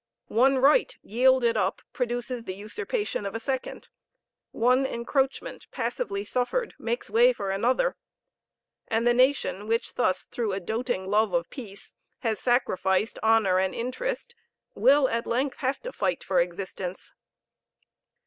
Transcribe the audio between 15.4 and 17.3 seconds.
have to fight for existence.